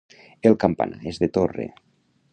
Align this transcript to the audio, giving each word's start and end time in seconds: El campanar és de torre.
El 0.49 0.55
campanar 0.63 0.99
és 1.13 1.23
de 1.25 1.29
torre. 1.39 1.71